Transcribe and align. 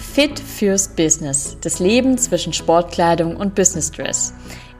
Fit 0.00 0.40
fürs 0.40 0.88
Business. 0.88 1.56
Das 1.60 1.78
Leben 1.78 2.18
zwischen 2.18 2.52
Sportkleidung 2.52 3.36
und 3.36 3.54
Business 3.54 3.92
Dress. 3.92 4.32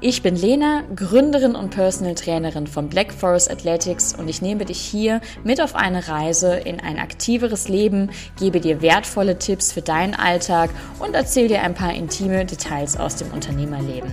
Ich 0.03 0.23
bin 0.23 0.35
Lena, 0.35 0.83
Gründerin 0.97 1.55
und 1.55 1.71
Personal 1.71 2.15
Trainerin 2.15 2.67
von 2.67 2.89
Black 2.89 3.13
Forest 3.13 3.51
Athletics 3.51 4.15
und 4.15 4.29
ich 4.29 4.41
nehme 4.41 4.65
dich 4.65 4.81
hier 4.81 5.21
mit 5.45 5.61
auf 5.61 5.77
eine 5.77 6.09
Reise 6.09 6.55
in 6.55 6.81
ein 6.81 6.99
aktiveres 6.99 7.69
Leben, 7.69 8.11
gebe 8.39 8.61
dir 8.61 8.81
wertvolle 8.81 9.39
Tipps 9.39 9.73
für 9.73 9.83
deinen 9.83 10.15
Alltag 10.15 10.71
und 11.01 11.15
erzähle 11.15 11.49
dir 11.49 11.63
ein 11.63 11.75
paar 11.75 11.93
intime 11.93 12.47
Details 12.47 12.97
aus 12.97 13.17
dem 13.17 13.31
Unternehmerleben. 13.31 14.11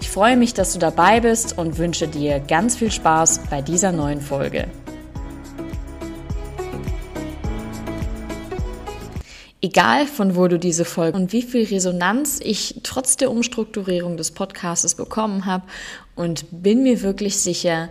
Ich 0.00 0.08
freue 0.08 0.38
mich, 0.38 0.54
dass 0.54 0.72
du 0.72 0.78
dabei 0.78 1.20
bist 1.20 1.58
und 1.58 1.76
wünsche 1.76 2.08
dir 2.08 2.40
ganz 2.40 2.76
viel 2.76 2.90
Spaß 2.90 3.42
bei 3.50 3.60
dieser 3.60 3.92
neuen 3.92 4.22
Folge. 4.22 4.68
Egal 9.66 10.06
von 10.06 10.36
wo 10.36 10.46
du 10.46 10.60
diese 10.60 10.84
Folge 10.84 11.18
und 11.18 11.32
wie 11.32 11.42
viel 11.42 11.64
Resonanz 11.64 12.38
ich 12.40 12.82
trotz 12.84 13.16
der 13.16 13.32
Umstrukturierung 13.32 14.16
des 14.16 14.30
Podcasts 14.30 14.94
bekommen 14.94 15.44
habe 15.44 15.64
und 16.14 16.44
bin 16.52 16.84
mir 16.84 17.02
wirklich 17.02 17.38
sicher, 17.38 17.90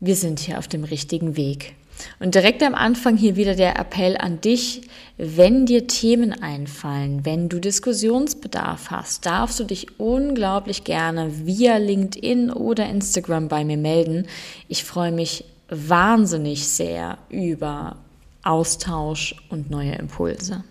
wir 0.00 0.16
sind 0.16 0.40
hier 0.40 0.58
auf 0.58 0.66
dem 0.66 0.82
richtigen 0.82 1.36
Weg. 1.36 1.76
Und 2.18 2.34
direkt 2.34 2.64
am 2.64 2.74
Anfang 2.74 3.16
hier 3.16 3.36
wieder 3.36 3.54
der 3.54 3.78
Appell 3.78 4.16
an 4.16 4.40
dich, 4.40 4.88
wenn 5.18 5.66
dir 5.66 5.86
Themen 5.86 6.32
einfallen, 6.32 7.24
wenn 7.24 7.48
du 7.48 7.60
Diskussionsbedarf 7.60 8.90
hast, 8.90 9.24
darfst 9.24 9.60
du 9.60 9.64
dich 9.64 10.00
unglaublich 10.00 10.82
gerne 10.82 11.46
via 11.46 11.76
LinkedIn 11.76 12.50
oder 12.50 12.88
Instagram 12.88 13.46
bei 13.46 13.64
mir 13.64 13.76
melden. 13.76 14.26
Ich 14.66 14.82
freue 14.82 15.12
mich 15.12 15.44
wahnsinnig 15.68 16.66
sehr 16.66 17.18
über 17.28 17.98
Austausch 18.42 19.36
und 19.48 19.70
neue 19.70 19.92
Impulse. 19.92 20.64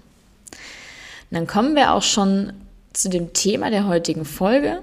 Dann 1.31 1.48
kommen 1.48 1.76
wir 1.76 1.93
auch 1.93 2.04
schon 2.04 2.54
zu 2.93 3.10
dem 3.10 3.34
Thema 3.34 3.70
der 3.70 3.88
heutigen 3.88 4.26
Folge. 4.26 4.82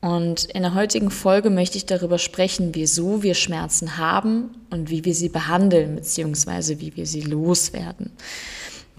Und 0.00 0.44
in 0.46 0.62
der 0.62 0.74
heutigen 0.74 1.10
Folge 1.10 1.48
möchte 1.48 1.76
ich 1.76 1.86
darüber 1.86 2.18
sprechen, 2.18 2.74
wieso 2.74 3.22
wir 3.22 3.34
Schmerzen 3.34 3.98
haben 3.98 4.50
und 4.70 4.90
wie 4.90 5.04
wir 5.04 5.14
sie 5.14 5.28
behandeln, 5.28 5.94
beziehungsweise 5.94 6.80
wie 6.80 6.96
wir 6.96 7.06
sie 7.06 7.20
loswerden. 7.20 8.10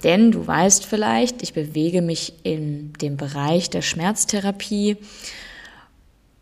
Denn 0.03 0.31
du 0.31 0.45
weißt 0.45 0.85
vielleicht, 0.85 1.41
ich 1.43 1.53
bewege 1.53 2.01
mich 2.01 2.33
in 2.43 2.93
dem 2.93 3.17
Bereich 3.17 3.69
der 3.69 3.81
Schmerztherapie. 3.81 4.97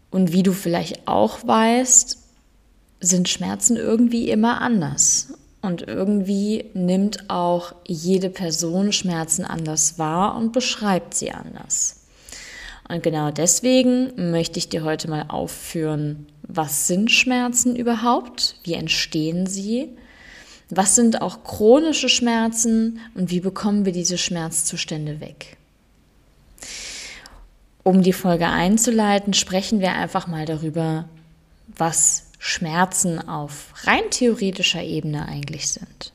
Und 0.09 0.33
wie 0.33 0.43
du 0.43 0.51
vielleicht 0.51 1.07
auch 1.07 1.39
weißt, 1.45 2.17
sind 2.99 3.29
Schmerzen 3.29 3.77
irgendwie 3.77 4.29
immer 4.29 4.61
anders. 4.61 5.33
Und 5.61 5.87
irgendwie 5.87 6.65
nimmt 6.73 7.29
auch 7.29 7.75
jede 7.85 8.29
Person 8.29 8.91
Schmerzen 8.91 9.45
anders 9.45 9.99
wahr 9.99 10.35
und 10.35 10.53
beschreibt 10.53 11.13
sie 11.13 11.31
anders. 11.31 11.97
Und 12.89 13.03
genau 13.03 13.31
deswegen 13.31 14.31
möchte 14.31 14.59
ich 14.59 14.69
dir 14.69 14.83
heute 14.83 15.09
mal 15.09 15.25
aufführen, 15.27 16.27
was 16.41 16.87
sind 16.87 17.11
Schmerzen 17.11 17.75
überhaupt? 17.75 18.55
Wie 18.63 18.73
entstehen 18.73 19.47
sie? 19.47 19.89
Was 20.69 20.95
sind 20.95 21.21
auch 21.21 21.43
chronische 21.43 22.09
Schmerzen 22.09 22.99
und 23.13 23.29
wie 23.29 23.39
bekommen 23.39 23.85
wir 23.85 23.93
diese 23.93 24.17
Schmerzzustände 24.17 25.21
weg? 25.21 25.57
Um 27.83 28.01
die 28.01 28.13
Folge 28.13 28.47
einzuleiten, 28.47 29.33
sprechen 29.33 29.79
wir 29.79 29.93
einfach 29.93 30.27
mal 30.27 30.45
darüber, 30.45 31.05
was 31.75 32.30
Schmerzen 32.43 33.19
auf 33.19 33.71
rein 33.83 34.09
theoretischer 34.09 34.81
Ebene 34.81 35.27
eigentlich 35.27 35.67
sind. 35.67 36.11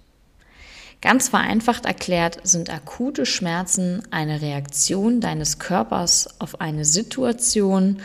Ganz 1.00 1.28
vereinfacht 1.28 1.86
erklärt 1.86 2.41
sind 2.42 2.69
akute 2.69 3.27
Schmerzen 3.27 4.02
eine 4.10 4.42
Reaktion 4.42 5.20
deines 5.20 5.60
Körpers 5.60 6.41
auf 6.41 6.60
eine 6.60 6.84
Situation, 6.84 8.00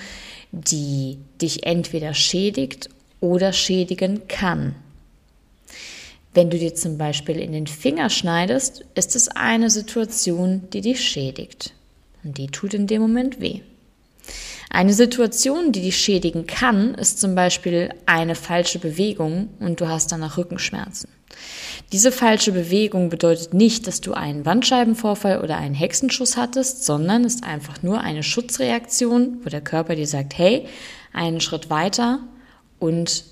die 0.52 1.18
dich 1.42 1.66
entweder 1.66 2.14
schädigt 2.14 2.92
oder 3.22 3.54
schädigen 3.54 4.28
kann. 4.28 4.76
Wenn 6.36 6.52
du 6.52 6.60
dir 6.60 6.76
zum 6.76 7.00
Beispiel 7.00 7.40
in 7.40 7.54
den 7.54 7.66
Finger 7.66 8.12
schneidest, 8.12 8.86
ist 8.94 9.16
es 9.16 9.30
eine 9.30 9.72
Situation, 9.72 10.70
die 10.72 10.82
dich 10.82 11.04
schädigt. 11.04 11.74
Und 12.24 12.38
die 12.38 12.48
tut 12.48 12.76
in 12.76 12.86
dem 12.86 13.02
Moment 13.02 13.42
weh. 13.42 13.62
Eine 14.74 14.94
Situation, 14.94 15.74
die 15.74 15.82
dich 15.82 15.98
schädigen 15.98 16.48
kann, 16.48 16.96
ist 16.96 17.20
zum 17.20 17.36
Beispiel 17.36 17.90
eine 18.06 18.36
falsche 18.36 18.80
Bewegung 18.80 19.50
und 19.60 19.82
du 19.82 19.90
hast 19.90 20.14
danach 20.14 20.38
Rückenschmerzen. 20.38 21.10
Diese 21.92 22.10
falsche 22.14 22.54
Bewegung 22.54 23.10
bedeutet 23.10 23.54
nicht, 23.54 23.86
dass 23.86 24.00
du 24.00 24.14
einen 24.14 24.44
Bandscheibenvorfall 24.44 25.42
oder 25.42 25.58
einen 25.58 25.76
Hexenschuss 25.76 26.38
hattest, 26.38 26.86
sondern 26.86 27.26
ist 27.26 27.44
einfach 27.44 27.84
nur 27.84 28.00
eine 28.00 28.24
Schutzreaktion, 28.24 29.40
wo 29.44 29.50
der 29.50 29.60
Körper 29.60 29.96
dir 29.96 30.08
sagt, 30.08 30.38
hey, 30.38 30.66
einen 31.12 31.42
Schritt 31.42 31.70
weiter 31.70 32.20
und 32.80 33.26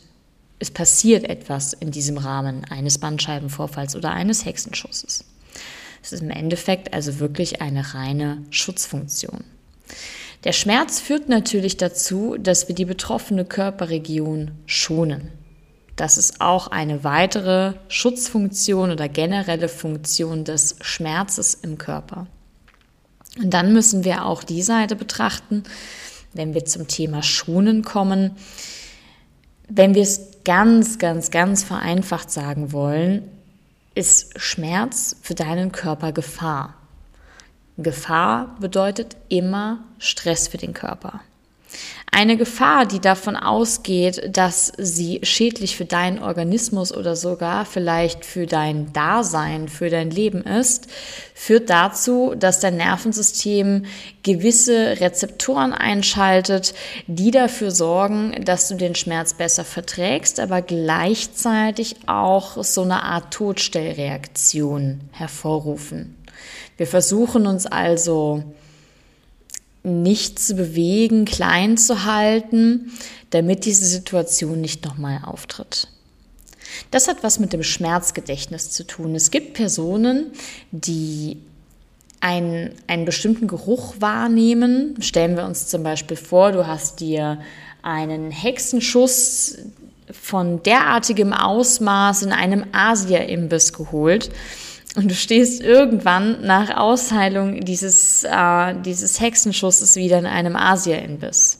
es 0.59 0.71
passiert 0.71 1.23
etwas 1.23 1.71
in 1.71 1.91
diesem 1.91 2.17
Rahmen 2.17 2.65
eines 2.65 2.97
Bandscheibenvorfalls 2.97 3.95
oder 3.95 4.11
eines 4.11 4.43
Hexenschusses. 4.43 5.23
Es 6.03 6.11
ist 6.11 6.21
im 6.21 6.31
Endeffekt 6.31 6.93
also 6.93 7.21
wirklich 7.21 7.61
eine 7.61 7.93
reine 7.93 8.43
Schutzfunktion. 8.49 9.45
Der 10.43 10.53
Schmerz 10.53 10.99
führt 10.99 11.27
natürlich 11.27 11.77
dazu, 11.77 12.37
dass 12.37 12.67
wir 12.67 12.75
die 12.75 12.85
betroffene 12.85 13.43
Körperregion 13.43 14.51
schonen. 14.65 15.31
Das 15.97 16.17
ist 16.17 16.39
auch 16.39 16.67
eine 16.67 17.03
weitere 17.03 17.73
Schutzfunktion 17.89 18.91
oder 18.91 19.09
generelle 19.09 19.67
Funktion 19.67 20.45
des 20.45 20.77
Schmerzes 20.79 21.55
im 21.55 21.77
Körper. 21.77 22.27
Und 23.37 23.53
dann 23.53 23.73
müssen 23.73 24.05
wir 24.05 24.25
auch 24.25 24.43
die 24.43 24.61
Seite 24.61 24.95
betrachten, 24.95 25.63
wenn 26.33 26.53
wir 26.53 26.63
zum 26.63 26.87
Thema 26.87 27.21
Schonen 27.21 27.83
kommen. 27.83 28.31
Wenn 29.67 29.93
wir 29.93 30.03
es 30.03 30.43
ganz, 30.45 30.99
ganz, 30.99 31.31
ganz 31.31 31.63
vereinfacht 31.63 32.31
sagen 32.31 32.71
wollen, 32.71 33.29
ist 33.93 34.39
Schmerz 34.39 35.17
für 35.21 35.35
deinen 35.35 35.73
Körper 35.73 36.13
Gefahr. 36.13 36.78
Gefahr 37.81 38.55
bedeutet 38.59 39.15
immer 39.29 39.83
Stress 39.99 40.47
für 40.47 40.57
den 40.57 40.73
Körper. 40.73 41.21
Eine 42.11 42.37
Gefahr, 42.37 42.87
die 42.87 42.99
davon 42.99 43.35
ausgeht, 43.35 44.35
dass 44.35 44.73
sie 44.77 45.19
schädlich 45.21 45.77
für 45.77 45.85
deinen 45.85 46.19
Organismus 46.19 46.91
oder 46.91 47.15
sogar 47.15 47.65
vielleicht 47.65 48.25
für 48.25 48.47
dein 48.47 48.91
Dasein, 48.93 49.69
für 49.69 49.91
dein 49.91 50.09
Leben 50.09 50.41
ist, 50.41 50.87
führt 51.35 51.69
dazu, 51.69 52.33
dass 52.35 52.59
dein 52.59 52.77
Nervensystem 52.77 53.85
gewisse 54.23 54.99
Rezeptoren 54.99 55.71
einschaltet, 55.71 56.73
die 57.05 57.29
dafür 57.29 57.69
sorgen, 57.69 58.43
dass 58.43 58.67
du 58.67 58.75
den 58.75 58.95
Schmerz 58.95 59.35
besser 59.35 59.63
verträgst, 59.63 60.39
aber 60.39 60.63
gleichzeitig 60.63 61.95
auch 62.07 62.63
so 62.63 62.81
eine 62.81 63.03
Art 63.03 63.31
Todstellreaktion 63.31 65.01
hervorrufen. 65.11 66.15
Wir 66.79 66.87
versuchen 66.87 67.45
uns 67.45 67.65
also 67.65 68.41
nicht 69.83 70.39
zu 70.39 70.55
bewegen, 70.55 71.25
klein 71.25 71.75
zu 71.75 72.05
halten, 72.05 72.93
damit 73.31 73.65
diese 73.65 73.83
Situation 73.83 74.61
nicht 74.61 74.85
nochmal 74.85 75.19
auftritt. 75.25 75.89
Das 76.89 77.09
hat 77.09 77.17
was 77.21 77.37
mit 77.37 77.51
dem 77.51 77.63
Schmerzgedächtnis 77.63 78.71
zu 78.71 78.87
tun. 78.87 79.13
Es 79.13 79.29
gibt 79.29 79.55
Personen, 79.55 80.31
die 80.71 81.41
einen, 82.21 82.71
einen 82.87 83.03
bestimmten 83.03 83.49
Geruch 83.49 83.95
wahrnehmen. 83.99 84.95
Stellen 85.01 85.35
wir 85.35 85.43
uns 85.43 85.67
zum 85.67 85.83
Beispiel 85.83 86.15
vor, 86.15 86.53
du 86.53 86.65
hast 86.65 87.01
dir 87.01 87.41
einen 87.81 88.31
Hexenschuss 88.31 89.57
von 90.13 90.63
derartigem 90.63 91.33
Ausmaß 91.33 92.21
in 92.21 92.31
einem 92.31 92.67
Asia-Imbiss 92.71 93.73
geholt 93.73 94.29
und 94.99 95.09
du 95.09 95.15
stehst 95.15 95.61
irgendwann 95.61 96.41
nach 96.41 96.75
Ausheilung 96.75 97.61
dieses, 97.61 98.25
äh, 98.25 98.75
dieses 98.85 99.21
Hexenschusses 99.21 99.95
wieder 99.95 100.19
in 100.19 100.25
einem 100.25 100.57
Asia-Imbiss. 100.57 101.59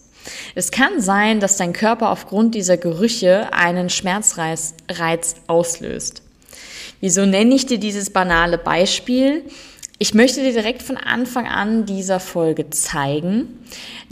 Es 0.56 0.71
kann 0.71 1.00
sein, 1.00 1.39
dass 1.39 1.56
dein 1.56 1.71
Körper 1.71 2.09
aufgrund 2.09 2.53
dieser 2.53 2.75
Gerüche 2.75 3.53
einen 3.53 3.89
Schmerzreiz 3.89 4.74
Reiz 4.89 5.36
auslöst. 5.47 6.21
Wieso 7.00 7.25
nenne 7.25 7.56
ich 7.56 7.65
dir 7.65 7.80
dieses 7.80 8.09
banale 8.09 8.57
Beispiel? 8.57 9.45
Ich 10.00 10.13
möchte 10.13 10.42
dir 10.42 10.51
direkt 10.51 10.81
von 10.81 10.97
Anfang 10.97 11.47
an 11.47 11.85
dieser 11.85 12.19
Folge 12.19 12.69
zeigen, 12.71 13.47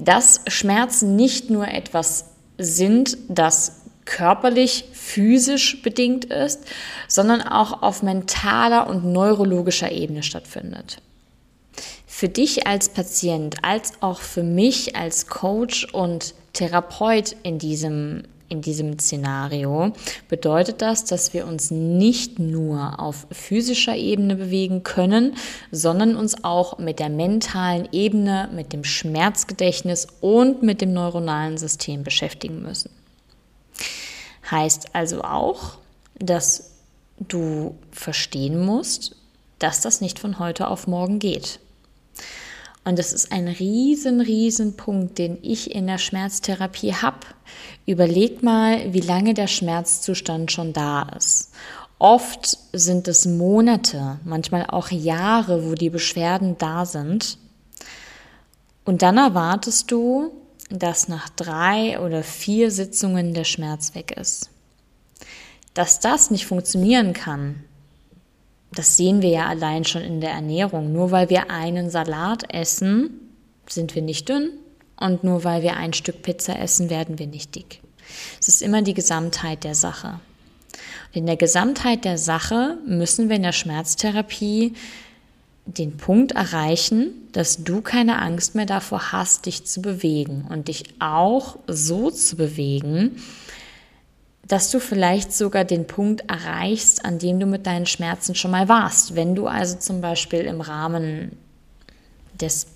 dass 0.02 0.40
Schmerzen 0.48 1.18
nicht 1.18 1.50
nur 1.50 1.68
etwas 1.68 2.28
sind, 2.58 3.18
das 3.28 3.82
körperlich, 4.06 4.86
physisch 5.08 5.82
bedingt 5.82 6.26
ist, 6.26 6.66
sondern 7.08 7.42
auch 7.42 7.82
auf 7.82 8.04
mentaler 8.04 8.88
und 8.88 9.06
neurologischer 9.06 9.92
Ebene 9.92 10.22
stattfindet. 10.22 10.98
Für 12.06 12.28
dich 12.28 12.68
als 12.68 12.90
Patient, 12.90 13.58
als 13.62 13.94
auch 14.02 14.20
für 14.20 14.44
mich 14.44 14.96
als 14.96 15.28
Coach 15.28 15.86
und 15.94 16.34
Therapeut 16.54 17.36
in 17.44 17.60
diesem, 17.60 18.24
in 18.50 18.62
diesem 18.62 18.98
Szenario 18.98 19.92
bedeutet 20.28 20.82
das, 20.82 21.06
dass 21.06 21.34
wir 21.34 21.48
uns 21.48 21.70
nicht 21.70 22.40
nur 22.40 23.00
auf 23.00 23.28
physischer 23.32 23.96
Ebene 23.96 24.36
bewegen 24.36 24.84
können, 24.84 25.36
sondern 25.72 26.16
uns 26.16 26.44
auch 26.44 26.80
mit 26.80 27.00
der 27.00 27.10
mentalen 27.10 27.88
Ebene, 27.92 28.50
mit 28.54 28.74
dem 28.74 28.84
Schmerzgedächtnis 28.84 30.08
und 30.20 30.64
mit 30.64 30.82
dem 30.82 30.94
neuronalen 30.94 31.58
System 31.58 32.04
beschäftigen 32.04 32.62
müssen. 32.62 32.90
Heißt 34.50 34.96
also 34.96 35.22
auch, 35.24 35.78
dass 36.20 36.72
du 37.20 37.76
verstehen 37.92 38.66
musst, 38.66 39.16
dass 39.60 39.82
das 39.82 40.02
nicht 40.02 40.20
von 40.20 40.40
heute 40.40 40.68
auf 40.68 40.88
morgen 40.88 41.20
geht. 41.20 41.60
Und 42.86 42.98
das 42.98 43.12
ist 43.12 43.34
ein 43.34 43.50
riesen, 43.50 44.22
riesen 44.22 44.78
Punkt, 44.78 45.18
den 45.18 45.40
ich 45.42 45.76
in 45.76 45.88
der 45.88 45.98
Schmerztherapie 45.98 46.94
habe. 46.94 47.20
Überleg 47.86 48.44
mal, 48.44 48.94
wie 48.94 49.02
lange 49.02 49.34
der 49.34 49.48
Schmerzzustand 49.48 50.54
schon 50.54 50.72
da 50.72 51.02
ist. 51.18 51.52
Oft 52.00 52.58
sind 52.72 53.10
es 53.10 53.26
Monate, 53.26 54.20
manchmal 54.24 54.68
auch 54.68 54.90
Jahre, 54.90 55.66
wo 55.66 55.74
die 55.74 55.90
Beschwerden 55.90 56.58
da 56.60 56.86
sind. 56.86 57.38
Und 58.86 59.02
dann 59.02 59.18
erwartest 59.18 59.92
du, 59.92 60.32
dass 60.70 61.08
nach 61.08 61.30
drei 61.30 62.00
oder 62.00 62.24
vier 62.24 62.72
Sitzungen 62.72 63.34
der 63.34 63.46
Schmerz 63.46 63.96
weg 63.96 64.12
ist. 64.12 64.50
Dass 65.74 66.00
das 66.00 66.32
nicht 66.32 66.46
funktionieren 66.46 67.14
kann, 67.14 67.64
das 68.74 68.98
sehen 68.98 69.22
wir 69.22 69.30
ja 69.30 69.48
allein 69.48 69.86
schon 69.86 70.02
in 70.02 70.22
der 70.22 70.32
Ernährung. 70.32 70.92
Nur 70.92 71.12
weil 71.12 71.30
wir 71.30 71.50
einen 71.50 71.90
Salat 71.90 72.54
essen, 72.54 73.12
sind 73.68 73.96
wir 73.96 74.02
nicht 74.02 74.28
dünn. 74.28 74.50
Und 75.00 75.24
nur 75.24 75.44
weil 75.44 75.62
wir 75.62 75.78
ein 75.78 75.94
Stück 75.94 76.22
Pizza 76.22 76.60
essen, 76.60 76.90
werden 76.90 77.20
wir 77.20 77.28
nicht 77.28 77.56
dick. 77.56 77.82
Es 78.40 78.48
ist 78.48 78.62
immer 78.62 78.82
die 78.82 78.94
Gesamtheit 78.94 79.64
der 79.64 79.76
Sache. 79.76 80.20
Und 81.10 81.18
in 81.18 81.26
der 81.26 81.38
Gesamtheit 81.38 82.04
der 82.04 82.18
Sache 82.18 82.78
müssen 82.86 83.30
wir 83.30 83.36
in 83.36 83.44
der 83.44 83.52
Schmerztherapie 83.52 84.74
den 85.68 85.98
Punkt 85.98 86.32
erreichen, 86.32 87.28
dass 87.34 87.64
du 87.64 87.82
keine 87.82 88.22
Angst 88.22 88.56
mehr 88.56 88.66
davor 88.66 89.12
hast, 89.12 89.46
dich 89.46 89.66
zu 89.66 89.82
bewegen 89.82 90.48
und 90.50 90.70
dich 90.70 90.86
auch 91.00 91.60
so 91.68 92.10
zu 92.10 92.38
bewegen, 92.38 93.18
dass 94.48 94.72
du 94.72 94.80
vielleicht 94.80 95.34
sogar 95.34 95.66
den 95.66 95.88
Punkt 95.88 96.30
erreichst, 96.30 97.04
an 97.04 97.20
dem 97.20 97.40
du 97.40 97.46
mit 97.46 97.68
deinen 97.68 97.86
Schmerzen 97.86 98.34
schon 98.34 98.52
mal 98.52 98.70
warst. 98.70 99.16
Wenn 99.16 99.36
du 99.36 99.48
also 99.48 99.78
zum 99.78 100.00
Beispiel 100.00 100.42
im 100.42 100.62
Rahmen 100.62 101.38
des 102.40 102.68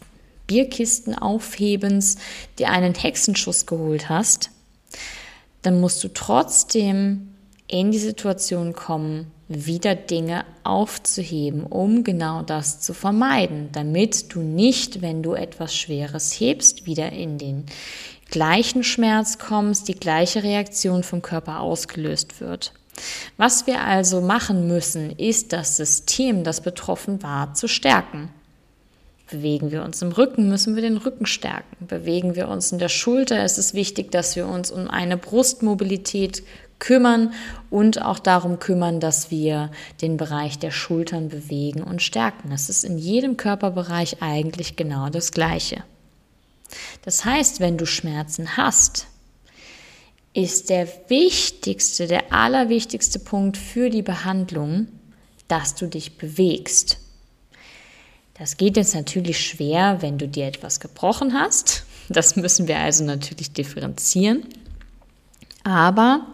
Bierkistenaufhebens 0.48 2.18
dir 2.60 2.70
einen 2.70 2.94
Hexenschuss 2.94 3.66
geholt 3.66 4.10
hast, 4.10 4.50
dann 5.62 5.80
musst 5.80 6.04
du 6.04 6.10
trotzdem 6.10 7.36
in 7.68 7.92
die 7.92 8.00
Situation 8.00 8.74
kommen, 8.74 9.32
wieder 9.54 9.96
Dinge 9.96 10.46
aufzuheben, 10.64 11.64
um 11.64 12.04
genau 12.04 12.42
das 12.42 12.82
zu 12.82 12.94
vermeiden, 12.94 13.70
damit 13.72 14.34
du 14.34 14.42
nicht, 14.42 15.02
wenn 15.02 15.24
du 15.24 15.34
etwas 15.34 15.76
Schweres 15.76 16.32
hebst, 16.32 16.86
wieder 16.86 17.12
in 17.12 17.38
den 17.38 17.66
gleichen 18.30 18.84
Schmerz 18.84 19.38
kommst, 19.38 19.88
die 19.88 19.96
gleiche 19.96 20.44
Reaktion 20.44 21.04
vom 21.04 21.22
Körper 21.22 21.60
ausgelöst 21.60 22.40
wird. 22.40 22.74
Was 23.38 23.68
wir 23.68 23.82
also 23.82 24.22
machen 24.22 24.68
müssen, 24.68 25.12
ist 25.18 25.54
das 25.54 25.78
System, 25.78 26.44
das 26.44 26.62
betroffen 26.62 27.24
war, 27.24 27.54
zu 27.54 27.68
stärken. 27.68 28.30
Bewegen 29.30 29.72
wir 29.72 29.84
uns 29.84 30.02
im 30.02 30.12
Rücken, 30.12 30.50
müssen 30.50 30.76
wir 30.76 30.82
den 30.82 30.98
Rücken 30.98 31.26
stärken. 31.26 31.88
Bewegen 31.88 32.36
wir 32.36 32.50
uns 32.50 32.72
in 32.72 32.80
der 32.80 32.90
Schulter, 32.90 33.46
ist 33.46 33.58
es 33.58 33.74
wichtig, 33.74 34.12
dass 34.12 34.36
wir 34.36 34.46
uns 34.46 34.72
um 34.72 34.90
eine 34.90 35.16
Brustmobilität 35.16 36.44
kümmern 36.82 37.34
und 37.70 38.02
auch 38.02 38.20
darum 38.20 38.60
kümmern, 38.60 39.00
dass 39.00 39.32
wir 39.32 39.72
den 40.02 40.18
Bereich 40.18 40.60
der 40.60 40.72
Schultern 40.72 41.30
bewegen 41.30 41.82
und 41.82 42.02
stärken. 42.02 42.50
Das 42.50 42.68
ist 42.68 42.84
in 42.84 42.98
jedem 42.98 43.38
Körperbereich 43.38 44.22
eigentlich 44.22 44.76
genau 44.76 45.10
das 45.10 45.32
Gleiche. 45.32 45.86
Das 47.04 47.24
heißt, 47.24 47.62
wenn 47.62 47.78
du 47.78 47.86
Schmerzen 47.86 48.58
hast, 48.58 49.08
ist 50.34 50.70
der 50.70 50.88
wichtigste, 51.08 52.08
der 52.08 52.34
allerwichtigste 52.34 53.20
Punkt 53.20 53.58
für 53.58 53.90
die 53.90 54.02
Behandlung, 54.02 54.88
dass 55.48 55.76
du 55.76 55.88
dich 55.88 56.18
bewegst. 56.18 56.98
Das 58.34 58.58
geht 58.58 58.78
jetzt 58.78 58.96
natürlich 58.96 59.40
schwer, 59.46 60.02
wenn 60.02 60.18
du 60.18 60.28
dir 60.28 60.48
etwas 60.48 60.80
gebrochen 60.80 61.34
hast. 61.34 61.86
Das 62.10 62.36
müssen 62.36 62.68
wir 62.68 62.80
also 62.80 63.04
natürlich 63.04 63.52
differenzieren. 63.52 64.48
Aber 65.64 66.26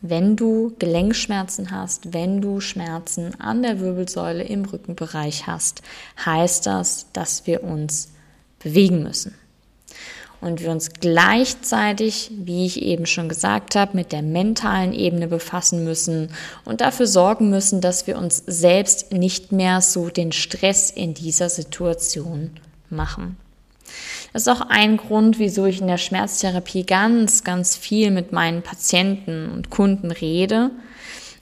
wenn 0.00 0.36
du 0.36 0.74
Gelenkschmerzen 0.78 1.70
hast, 1.70 2.12
wenn 2.12 2.40
du 2.40 2.60
Schmerzen 2.60 3.38
an 3.40 3.62
der 3.62 3.80
Wirbelsäule 3.80 4.44
im 4.44 4.64
Rückenbereich 4.64 5.46
hast, 5.46 5.82
heißt 6.24 6.66
das, 6.66 7.06
dass 7.12 7.46
wir 7.46 7.64
uns 7.64 8.10
bewegen 8.58 9.02
müssen 9.02 9.34
und 10.40 10.60
wir 10.60 10.70
uns 10.70 10.90
gleichzeitig, 11.00 12.30
wie 12.36 12.66
ich 12.66 12.82
eben 12.82 13.06
schon 13.06 13.28
gesagt 13.28 13.74
habe, 13.74 13.96
mit 13.96 14.12
der 14.12 14.22
mentalen 14.22 14.92
Ebene 14.92 15.28
befassen 15.28 15.84
müssen 15.84 16.30
und 16.64 16.80
dafür 16.80 17.06
sorgen 17.06 17.50
müssen, 17.50 17.80
dass 17.80 18.06
wir 18.06 18.18
uns 18.18 18.42
selbst 18.46 19.12
nicht 19.12 19.52
mehr 19.52 19.80
so 19.80 20.08
den 20.08 20.32
Stress 20.32 20.90
in 20.90 21.14
dieser 21.14 21.48
Situation 21.48 22.50
machen. 22.90 23.36
Das 24.32 24.42
ist 24.42 24.48
auch 24.48 24.62
ein 24.68 24.96
Grund, 24.96 25.38
wieso 25.38 25.66
ich 25.66 25.80
in 25.80 25.86
der 25.86 25.98
Schmerztherapie 25.98 26.84
ganz, 26.84 27.44
ganz 27.44 27.76
viel 27.76 28.10
mit 28.10 28.32
meinen 28.32 28.62
Patienten 28.62 29.50
und 29.50 29.70
Kunden 29.70 30.10
rede, 30.10 30.70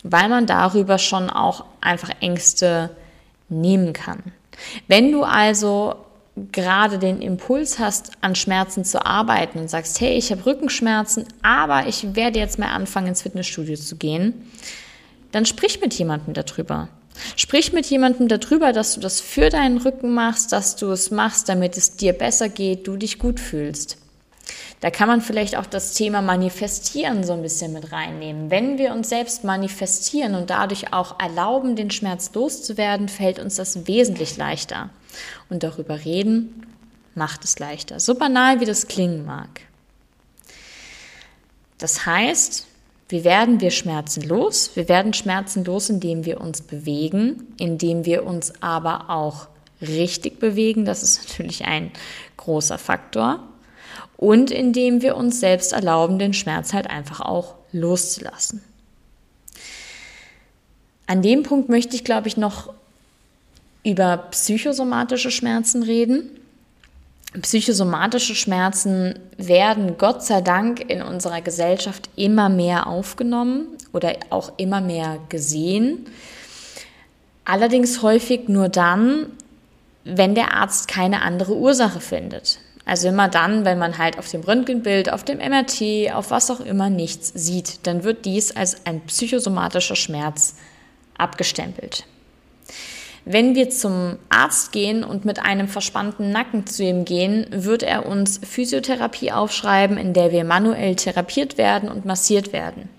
weil 0.03 0.29
man 0.29 0.47
darüber 0.47 0.99
schon 0.99 1.31
auch 1.31 1.65
einfach 1.81 2.11
Ängste 2.21 2.91
nehmen 3.49 3.93
kann. 3.93 4.23
Wenn 4.87 5.13
du 5.13 5.25
also 5.25 5.97
gerade 6.53 6.99
den 6.99 7.23
Impuls 7.23 7.79
hast, 7.79 8.13
an 8.21 8.35
Schmerzen 8.35 8.85
zu 8.85 9.05
arbeiten 9.05 9.59
und 9.59 9.71
sagst, 9.71 10.01
hey, 10.01 10.17
ich 10.17 10.31
habe 10.31 10.45
Rückenschmerzen, 10.47 11.27
aber 11.43 11.87
ich 11.87 12.15
werde 12.15 12.39
jetzt 12.39 12.59
mal 12.59 12.71
anfangen, 12.71 13.09
ins 13.09 13.23
Fitnessstudio 13.23 13.77
zu 13.77 13.97
gehen, 13.97 14.51
dann 15.33 15.47
sprich 15.47 15.81
mit 15.81 15.95
jemandem 15.95 16.35
darüber. 16.35 16.89
Sprich 17.37 17.73
mit 17.73 17.87
jemandem 17.87 18.29
darüber, 18.29 18.73
dass 18.73 18.95
du 18.95 19.01
das 19.01 19.21
für 19.21 19.49
deinen 19.49 19.79
Rücken 19.79 20.15
machst, 20.15 20.53
dass 20.53 20.77
du 20.77 20.91
es 20.91 21.11
machst, 21.11 21.49
damit 21.49 21.77
es 21.77 21.97
dir 21.97 22.13
besser 22.13 22.49
geht, 22.49 22.87
du 22.87 22.97
dich 22.97 23.19
gut 23.19 23.41
fühlst. 23.41 23.99
Da 24.81 24.91
kann 24.91 25.09
man 25.09 25.23
vielleicht 25.23 25.57
auch 25.57 25.65
das 25.65 25.95
Thema 25.95 26.21
Manifestieren 26.21 27.25
so 27.25 27.33
ein 27.33 27.41
bisschen 27.41 27.73
mit 27.73 27.91
reinnehmen. 27.91 28.51
Wenn 28.51 28.77
wir 28.77 28.93
uns 28.93 29.09
selbst 29.09 29.43
manifestieren 29.43 30.35
und 30.35 30.51
dadurch 30.51 30.93
auch 30.93 31.19
erlauben, 31.19 31.75
den 31.75 31.91
Schmerz 31.91 32.31
loszuwerden, 32.35 33.09
fällt 33.09 33.39
uns 33.39 33.57
das 33.57 33.87
wesentlich 33.87 34.37
leichter. 34.37 34.91
Und 35.49 35.63
darüber 35.63 36.05
reden 36.05 36.67
macht 37.15 37.45
es 37.45 37.59
leichter. 37.59 37.99
So 37.99 38.15
banal 38.15 38.61
wie 38.61 38.67
das 38.67 38.87
klingen 38.87 39.25
mag. 39.25 39.49
Das 41.79 42.05
heißt, 42.05 42.67
wie 43.09 43.25
werden 43.25 43.61
wir 43.61 43.71
Schmerzen 43.71 44.23
los? 44.23 44.71
Wir 44.75 44.89
werden 44.89 45.13
Schmerzen 45.13 45.65
los, 45.65 45.91
indem 45.91 46.25
wir 46.25 46.41
uns 46.41 46.63
bewegen, 46.63 47.55
indem 47.59 48.07
wir 48.07 48.25
uns 48.25 48.53
aber 48.61 49.11
auch 49.11 49.49
richtig 49.81 50.41
bewegen. 50.41 50.85
Das 50.85 51.03
ist 51.03 51.29
natürlich 51.29 51.65
ein 51.65 51.91
großer 52.37 52.79
Faktor. 52.79 53.41
Und 54.17 54.51
indem 54.51 55.03
wir 55.03 55.17
uns 55.17 55.41
selbst 55.41 55.73
erlauben, 55.73 56.19
den 56.19 56.33
Schmerz 56.33 56.73
halt 56.73 56.89
einfach 56.89 57.21
auch 57.21 57.57
loszulassen. 57.73 58.63
An 61.07 61.21
dem 61.21 61.43
Punkt 61.43 61.69
möchte 61.69 61.97
ich, 61.97 62.05
glaube 62.05 62.29
ich, 62.29 62.37
noch 62.37 62.73
über 63.85 64.17
psychosomatische 64.31 65.31
Schmerzen 65.31 65.83
reden. 65.83 66.31
Psychosomatische 67.43 68.37
Schmerzen 68.37 69.19
werden 69.37 69.99
Gott 69.99 70.23
sei 70.23 70.41
Dank 70.41 70.89
in 70.89 71.03
unserer 71.03 71.41
Gesellschaft 71.41 72.09
immer 72.15 72.49
mehr 72.49 72.87
aufgenommen 72.87 73.77
oder 73.93 74.13
auch 74.31 74.53
immer 74.57 74.81
mehr 74.81 75.19
gesehen. 75.29 76.07
Allerdings 77.45 78.03
häufig 78.03 78.49
nur 78.49 78.69
dann, 78.69 79.27
wenn 80.05 80.35
der 80.35 80.55
Arzt 80.55 80.87
keine 80.87 81.23
andere 81.23 81.57
Ursache 81.57 82.01
findet. 82.01 82.61
Also 82.85 83.09
immer 83.09 83.29
dann, 83.29 83.65
wenn 83.65 83.79
man 83.79 83.99
halt 83.99 84.19
auf 84.19 84.31
dem 84.31 84.43
Röntgenbild, 84.43 85.11
auf 85.11 85.25
dem 85.25 85.39
MRT, 85.39 86.15
auf 86.15 86.31
was 86.31 86.51
auch 86.51 86.61
immer 86.61 86.91
nichts 86.91 87.33
sieht, 87.35 87.87
dann 87.87 88.05
wird 88.05 88.27
dies 88.27 88.55
als 88.55 88.87
ein 88.87 89.01
psychosomatischer 89.01 89.97
Schmerz 89.97 90.57
abgestempelt. 91.17 92.05
Wenn 93.27 93.55
wir 93.55 93.71
zum 93.71 94.19
Arzt 94.29 94.73
gehen 94.73 95.03
und 95.03 95.25
mit 95.25 95.39
einem 95.39 95.67
verspannten 95.67 96.31
Nacken 96.31 96.67
zu 96.67 96.83
ihm 96.83 97.07
gehen, 97.07 97.47
wird 97.51 97.83
er 97.83 98.05
uns 98.05 98.39
Physiotherapie 98.39 99.33
aufschreiben, 99.33 99.97
in 99.97 100.13
der 100.13 100.31
wir 100.31 100.45
manuell 100.45 100.95
therapiert 100.95 101.57
werden 101.57 101.89
und 101.89 102.05
massiert 102.05 102.53
werden. 102.53 102.91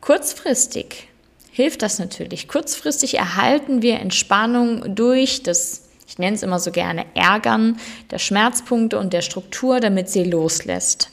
Kurzfristig 0.00 1.08
hilft 1.50 1.82
das 1.82 1.98
natürlich. 1.98 2.48
Kurzfristig 2.48 3.18
erhalten 3.18 3.82
wir 3.82 4.00
Entspannung 4.00 4.94
durch 4.94 5.42
das, 5.42 5.82
ich 6.08 6.18
nenne 6.18 6.34
es 6.34 6.42
immer 6.42 6.58
so 6.58 6.72
gerne, 6.72 7.04
Ärgern 7.14 7.78
der 8.10 8.18
Schmerzpunkte 8.18 8.98
und 8.98 9.12
der 9.12 9.22
Struktur, 9.22 9.80
damit 9.80 10.08
sie 10.08 10.24
loslässt. 10.24 11.10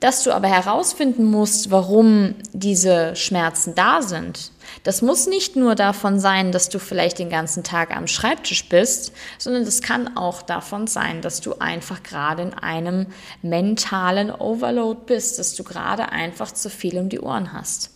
Dass 0.00 0.22
du 0.22 0.32
aber 0.32 0.48
herausfinden 0.48 1.24
musst, 1.24 1.70
warum 1.70 2.34
diese 2.52 3.14
Schmerzen 3.14 3.74
da 3.74 4.00
sind. 4.00 4.50
Das 4.82 5.02
muss 5.02 5.26
nicht 5.26 5.56
nur 5.56 5.74
davon 5.74 6.18
sein, 6.18 6.52
dass 6.52 6.70
du 6.70 6.78
vielleicht 6.78 7.18
den 7.18 7.28
ganzen 7.28 7.64
Tag 7.64 7.94
am 7.94 8.06
Schreibtisch 8.06 8.68
bist, 8.68 9.12
sondern 9.38 9.64
das 9.64 9.82
kann 9.82 10.16
auch 10.16 10.42
davon 10.42 10.86
sein, 10.86 11.20
dass 11.20 11.40
du 11.40 11.54
einfach 11.58 12.02
gerade 12.02 12.42
in 12.42 12.54
einem 12.54 13.06
mentalen 13.42 14.30
Overload 14.30 15.00
bist, 15.06 15.38
dass 15.38 15.54
du 15.54 15.64
gerade 15.64 16.10
einfach 16.10 16.52
zu 16.52 16.70
viel 16.70 16.98
um 16.98 17.10
die 17.10 17.20
Ohren 17.20 17.52
hast. 17.52 17.90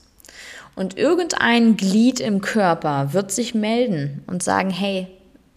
Und 0.76 0.98
irgendein 0.98 1.76
Glied 1.76 2.20
im 2.20 2.40
Körper 2.40 3.12
wird 3.12 3.30
sich 3.30 3.54
melden 3.54 4.24
und 4.26 4.42
sagen, 4.42 4.70
hey, 4.70 5.06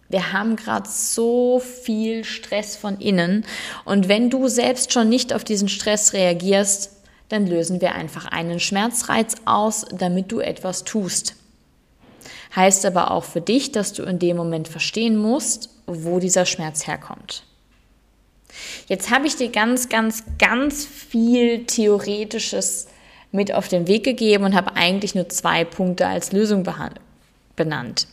wir 0.09 0.31
haben 0.31 0.55
gerade 0.55 0.89
so 0.89 1.59
viel 1.59 2.23
Stress 2.23 2.75
von 2.75 2.99
innen. 2.99 3.45
Und 3.83 4.07
wenn 4.07 4.29
du 4.29 4.47
selbst 4.47 4.93
schon 4.93 5.09
nicht 5.09 5.33
auf 5.33 5.43
diesen 5.43 5.67
Stress 5.67 6.13
reagierst, 6.13 6.91
dann 7.29 7.45
lösen 7.45 7.81
wir 7.81 7.93
einfach 7.93 8.25
einen 8.25 8.59
Schmerzreiz 8.59 9.35
aus, 9.45 9.85
damit 9.91 10.31
du 10.31 10.39
etwas 10.39 10.85
tust. 10.85 11.35
Heißt 12.55 12.85
aber 12.85 13.11
auch 13.11 13.25
für 13.25 13.41
dich, 13.41 13.73
dass 13.73 13.91
du 13.91 14.03
in 14.03 14.19
dem 14.19 14.37
Moment 14.37 14.69
verstehen 14.69 15.17
musst, 15.17 15.69
wo 15.85 16.19
dieser 16.19 16.45
Schmerz 16.45 16.87
herkommt. 16.87 17.43
Jetzt 18.87 19.11
habe 19.11 19.27
ich 19.27 19.35
dir 19.35 19.49
ganz, 19.49 19.89
ganz, 19.89 20.23
ganz 20.39 20.85
viel 20.85 21.65
Theoretisches 21.65 22.87
mit 23.33 23.53
auf 23.53 23.67
den 23.67 23.87
Weg 23.87 24.05
gegeben 24.05 24.45
und 24.45 24.55
habe 24.55 24.75
eigentlich 24.75 25.13
nur 25.13 25.27
zwei 25.27 25.65
Punkte 25.65 26.07
als 26.07 26.31
Lösung 26.31 26.65
benannt. 27.57 28.07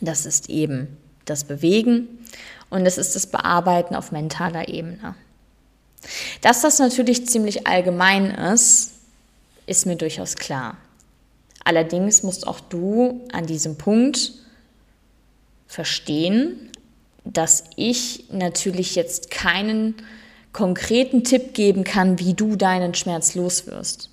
Das 0.00 0.26
ist 0.26 0.48
eben 0.48 0.96
das 1.24 1.44
Bewegen 1.44 2.08
und 2.70 2.86
es 2.86 2.98
ist 2.98 3.16
das 3.16 3.26
Bearbeiten 3.26 3.94
auf 3.94 4.12
mentaler 4.12 4.68
Ebene. 4.68 5.14
Dass 6.40 6.62
das 6.62 6.78
natürlich 6.78 7.26
ziemlich 7.26 7.66
allgemein 7.66 8.30
ist, 8.30 8.92
ist 9.66 9.86
mir 9.86 9.96
durchaus 9.96 10.36
klar. 10.36 10.76
Allerdings 11.64 12.22
musst 12.22 12.46
auch 12.46 12.60
du 12.60 13.26
an 13.32 13.46
diesem 13.46 13.76
Punkt 13.76 14.32
verstehen, 15.66 16.70
dass 17.24 17.64
ich 17.76 18.24
natürlich 18.30 18.94
jetzt 18.94 19.30
keinen 19.30 19.94
konkreten 20.52 21.24
Tipp 21.24 21.52
geben 21.52 21.84
kann, 21.84 22.18
wie 22.18 22.32
du 22.32 22.56
deinen 22.56 22.94
Schmerz 22.94 23.34
loswirst. 23.34 24.08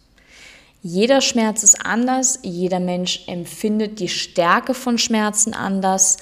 Jeder 0.88 1.22
Schmerz 1.22 1.64
ist 1.64 1.84
anders, 1.84 2.38
jeder 2.44 2.80
Mensch 2.80 3.24
empfindet 3.26 4.00
die 4.00 4.08
Stärke 4.08 4.76
von 4.76 5.00
Schmerzen 5.00 5.56
anders. 5.56 6.18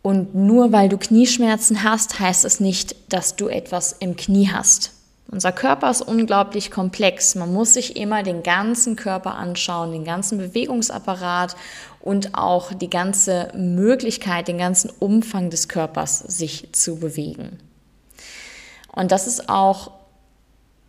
Und 0.00 0.32
nur 0.32 0.70
weil 0.70 0.88
du 0.88 0.96
Knieschmerzen 0.96 1.82
hast, 1.82 2.20
heißt 2.20 2.44
es 2.44 2.60
nicht, 2.60 2.94
dass 3.12 3.34
du 3.34 3.48
etwas 3.48 3.96
im 3.98 4.14
Knie 4.14 4.48
hast. 4.52 4.92
Unser 5.28 5.50
Körper 5.50 5.90
ist 5.90 6.02
unglaublich 6.02 6.70
komplex. 6.70 7.34
Man 7.34 7.52
muss 7.52 7.74
sich 7.74 7.96
immer 7.96 8.22
den 8.22 8.44
ganzen 8.44 8.94
Körper 8.94 9.34
anschauen, 9.34 9.90
den 9.90 10.04
ganzen 10.04 10.38
Bewegungsapparat 10.38 11.56
und 11.98 12.36
auch 12.36 12.72
die 12.74 12.90
ganze 12.90 13.50
Möglichkeit, 13.56 14.46
den 14.46 14.58
ganzen 14.58 14.88
Umfang 15.00 15.50
des 15.50 15.66
Körpers 15.66 16.20
sich 16.20 16.68
zu 16.70 17.00
bewegen. 17.00 17.58
Und 18.92 19.10
das 19.10 19.26
ist 19.26 19.48
auch 19.48 19.90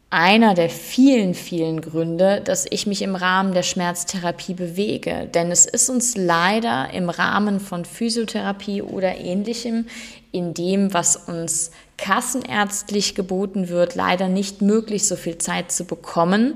einer 0.09 0.53
der 0.53 0.69
vielen, 0.69 1.33
vielen 1.33 1.81
Gründe, 1.81 2.41
dass 2.41 2.65
ich 2.69 2.87
mich 2.87 3.01
im 3.01 3.15
Rahmen 3.15 3.53
der 3.53 3.63
Schmerztherapie 3.63 4.53
bewege. 4.53 5.29
Denn 5.33 5.51
es 5.51 5.65
ist 5.65 5.89
uns 5.89 6.15
leider 6.15 6.91
im 6.93 7.09
Rahmen 7.09 7.59
von 7.59 7.85
Physiotherapie 7.85 8.81
oder 8.81 9.17
ähnlichem, 9.17 9.87
in 10.31 10.53
dem, 10.53 10.93
was 10.93 11.15
uns 11.15 11.71
kassenärztlich 11.97 13.15
geboten 13.15 13.69
wird, 13.69 13.95
leider 13.95 14.27
nicht 14.27 14.61
möglich, 14.61 15.07
so 15.07 15.15
viel 15.15 15.37
Zeit 15.37 15.71
zu 15.71 15.85
bekommen, 15.85 16.55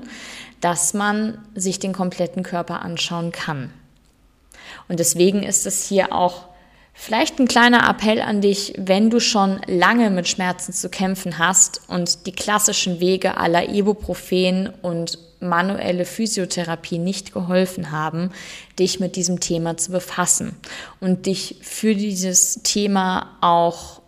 dass 0.60 0.94
man 0.94 1.38
sich 1.54 1.78
den 1.78 1.92
kompletten 1.92 2.42
Körper 2.42 2.82
anschauen 2.82 3.32
kann. 3.32 3.72
Und 4.88 5.00
deswegen 5.00 5.42
ist 5.42 5.66
es 5.66 5.88
hier 5.88 6.12
auch 6.12 6.49
Vielleicht 7.02 7.38
ein 7.38 7.48
kleiner 7.48 7.88
Appell 7.88 8.20
an 8.20 8.42
dich, 8.42 8.74
wenn 8.76 9.08
du 9.08 9.20
schon 9.20 9.58
lange 9.66 10.10
mit 10.10 10.28
Schmerzen 10.28 10.74
zu 10.74 10.90
kämpfen 10.90 11.38
hast 11.38 11.80
und 11.88 12.26
die 12.26 12.32
klassischen 12.32 13.00
Wege 13.00 13.38
aller 13.38 13.70
Ibuprofen 13.70 14.68
und 14.82 15.18
manuelle 15.40 16.04
Physiotherapie 16.04 16.98
nicht 16.98 17.32
geholfen 17.32 17.90
haben, 17.90 18.32
dich 18.78 19.00
mit 19.00 19.16
diesem 19.16 19.40
Thema 19.40 19.78
zu 19.78 19.92
befassen 19.92 20.54
und 21.00 21.24
dich 21.24 21.56
für 21.62 21.94
dieses 21.94 22.60
Thema 22.64 23.38
auch 23.40 24.02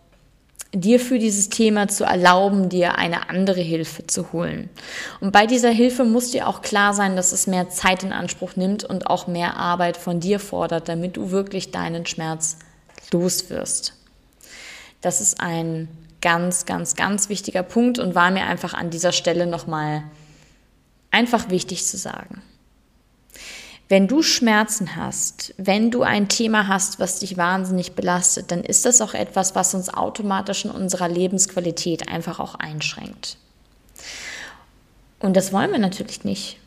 dir 0.75 1.01
für 1.01 1.19
dieses 1.19 1.49
Thema 1.49 1.89
zu 1.89 2.05
erlauben, 2.05 2.69
dir 2.69 2.99
eine 2.99 3.31
andere 3.31 3.63
Hilfe 3.63 4.07
zu 4.07 4.35
holen. 4.35 4.69
Und 5.23 5.33
bei 5.33 5.47
dieser 5.47 5.71
Hilfe 5.71 6.05
muss 6.05 6.33
dir 6.33 6.47
auch 6.47 6.61
klar 6.61 6.93
sein, 6.93 7.17
dass 7.17 7.33
es 7.33 7.47
mehr 7.47 7.71
Zeit 7.71 8.03
in 8.03 8.13
Anspruch 8.13 8.55
nimmt 8.57 8.85
und 8.85 9.07
auch 9.07 9.27
mehr 9.27 9.57
Arbeit 9.57 9.97
von 9.97 10.21
dir 10.21 10.39
fordert, 10.39 10.91
damit 10.91 11.17
du 11.17 11.31
wirklich 11.31 11.71
deinen 11.71 12.05
Schmerz 12.05 12.59
los 13.11 13.51
wirst. 13.51 13.95
Das 15.01 15.21
ist 15.21 15.41
ein 15.41 15.89
ganz, 16.21 16.65
ganz, 16.67 16.95
ganz 16.95 17.29
wichtiger 17.29 17.63
Punkt 17.63 17.99
und 17.99 18.15
war 18.15 18.31
mir 18.31 18.45
einfach 18.45 18.75
an 18.75 18.91
dieser 18.91 19.13
Stelle 19.13 19.47
nochmal 19.47 20.05
einfach 21.11 21.51
wichtig 21.51 21.85
zu 21.85 21.99
sagen. 21.99 22.41
Wenn 23.89 24.09
du 24.09 24.23
Schmerzen 24.23 24.97
hast, 24.97 25.53
wenn 25.59 25.91
du 25.91 26.03
ein 26.03 26.29
Thema 26.29 26.67
hast, 26.69 26.99
was 26.99 27.19
dich 27.19 27.37
wahnsinnig 27.37 27.93
belastet, 27.93 28.51
dann 28.51 28.65
ist 28.65 28.87
das 28.87 29.03
auch 29.03 29.13
etwas, 29.13 29.55
was 29.55 29.75
uns 29.75 29.93
automatisch 29.93 30.65
in 30.65 30.71
unserer 30.71 31.09
Lebensqualität 31.09 32.09
einfach 32.09 32.41
auch 32.41 32.55
einschränkt. 32.55 33.37
Und 35.19 35.37
das 35.37 35.53
wollen 35.53 35.73
wir 35.73 35.79
natürlich 35.79 36.25
nicht. 36.25 36.59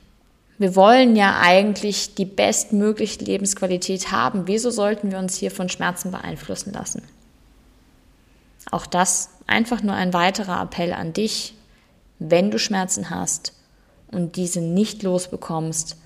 Wir 0.58 0.76
wollen 0.76 1.16
ja 1.16 1.40
eigentlich 1.42 2.16
die 2.16 2.26
bestmögliche 2.26 3.24
Lebensqualität 3.24 4.12
haben. 4.12 4.48
Wieso 4.48 4.70
sollten 4.70 5.12
wir 5.12 5.20
uns 5.20 5.36
hier 5.36 5.52
von 5.52 5.68
Schmerzen 5.68 6.12
beeinflussen 6.12 6.72
lassen? 6.72 7.04
Auch 8.72 8.86
das 8.86 9.30
einfach 9.48 9.84
nur 9.84 9.96
ein 9.96 10.14
weiterer 10.14 10.62
Appell 10.62 10.94
an 10.94 11.14
dich. 11.14 11.54
Wenn 12.20 12.52
du 12.52 12.60
Schmerzen 12.60 13.10
hast 13.10 13.54
und 14.12 14.38
diese 14.38 14.62
nicht 14.62 15.04
losbekommst, 15.04 15.98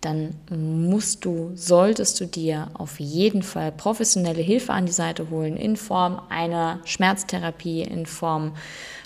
dann 0.00 0.36
musst 0.48 1.24
du, 1.24 1.50
solltest 1.56 2.20
du 2.20 2.26
dir 2.26 2.70
auf 2.74 3.00
jeden 3.00 3.42
Fall 3.42 3.72
professionelle 3.72 4.40
Hilfe 4.40 4.72
an 4.72 4.86
die 4.86 4.92
Seite 4.92 5.28
holen, 5.28 5.56
in 5.56 5.76
Form 5.76 6.22
einer 6.28 6.78
Schmerztherapie, 6.84 7.82
in 7.82 8.06
Form 8.06 8.54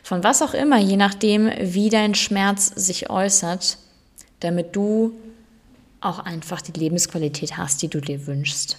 von 0.02 0.22
was 0.22 0.42
auch 0.42 0.52
immer, 0.52 0.76
je 0.78 0.98
nachdem, 0.98 1.50
wie 1.58 1.88
dein 1.88 2.14
Schmerz 2.14 2.66
sich 2.66 3.08
äußert 3.08 3.78
damit 4.44 4.74
du 4.76 5.12
auch 6.00 6.18
einfach 6.18 6.60
die 6.60 6.72
Lebensqualität 6.72 7.56
hast, 7.56 7.82
die 7.82 7.88
du 7.88 8.00
dir 8.00 8.26
wünschst. 8.26 8.78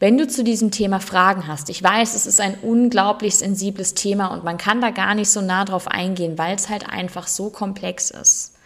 Wenn 0.00 0.18
du 0.18 0.26
zu 0.26 0.44
diesem 0.44 0.70
Thema 0.70 1.00
Fragen 1.00 1.46
hast, 1.46 1.68
ich 1.68 1.82
weiß, 1.82 2.14
es 2.14 2.26
ist 2.26 2.40
ein 2.40 2.56
unglaublich 2.62 3.36
sensibles 3.36 3.94
Thema 3.94 4.28
und 4.28 4.44
man 4.44 4.56
kann 4.58 4.80
da 4.80 4.90
gar 4.90 5.14
nicht 5.14 5.30
so 5.30 5.40
nah 5.40 5.64
drauf 5.64 5.88
eingehen, 5.88 6.38
weil 6.38 6.56
es 6.56 6.68
halt 6.68 6.88
einfach 6.88 7.26
so 7.26 7.50
komplex 7.50 8.10
ist. 8.10 8.56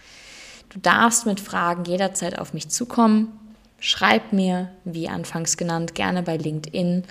Du 0.69 0.79
darfst 0.79 1.27
mit 1.27 1.41
Fragen 1.41 1.85
jederzeit 1.85 2.39
auf 2.39 2.53
mich 2.53 2.69
zukommen. 2.69 3.33
Schreib 3.81 4.33
mir, 4.33 4.71
wie 4.85 5.09
anfangs 5.09 5.57
genannt, 5.57 5.95
gerne 5.95 6.23
bei 6.23 6.37
LinkedIn 6.37 7.05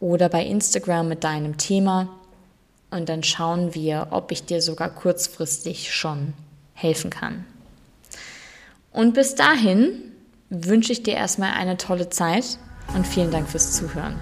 oder 0.00 0.28
bei 0.28 0.44
Instagram 0.44 1.08
mit 1.08 1.24
deinem 1.24 1.58
Thema 1.58 2.08
und 2.90 3.08
dann 3.08 3.22
schauen 3.22 3.74
wir, 3.74 4.08
ob 4.10 4.30
ich 4.32 4.44
dir 4.44 4.60
sogar 4.60 4.90
kurzfristig 4.90 5.92
schon 5.92 6.34
helfen 6.74 7.10
kann. 7.10 7.44
Und 8.92 9.14
bis 9.14 9.34
dahin 9.34 10.12
wünsche 10.50 10.92
ich 10.92 11.02
dir 11.02 11.14
erstmal 11.14 11.52
eine 11.52 11.76
tolle 11.76 12.10
Zeit 12.10 12.58
und 12.94 13.06
vielen 13.06 13.30
Dank 13.30 13.48
fürs 13.48 13.72
Zuhören. 13.72 14.20